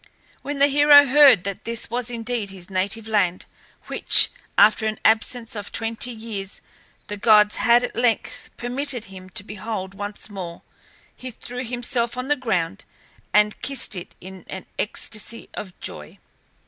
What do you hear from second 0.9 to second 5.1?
heard that this was indeed his native land, which, after an